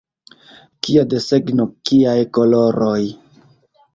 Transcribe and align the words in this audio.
Kia 0.85 1.03
desegno, 1.11 1.67
kiaj 1.89 2.17
koloroj! 2.37 3.01